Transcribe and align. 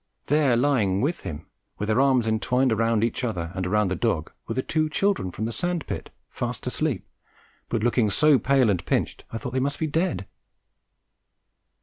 there 0.25 0.57
lying 0.57 0.99
with 0.99 1.19
him, 1.19 1.45
with 1.77 1.85
their 1.87 2.01
arms 2.01 2.25
entwined 2.27 2.75
round 2.75 3.03
each 3.03 3.23
other 3.23 3.51
and 3.53 3.67
round 3.67 3.91
the 3.91 3.95
dog, 3.95 4.31
were 4.47 4.55
the 4.55 4.63
two 4.63 4.89
children 4.89 5.29
from 5.29 5.45
the 5.45 5.51
sand 5.51 5.85
pit 5.85 6.09
fast 6.27 6.65
asleep, 6.65 7.07
but 7.69 7.83
looking 7.83 8.09
so 8.09 8.39
pale 8.39 8.71
and 8.71 8.83
pinched 8.87 9.25
I 9.29 9.37
thought 9.37 9.53
they 9.53 9.59
must 9.59 9.77
be 9.77 9.85
dead. 9.85 10.25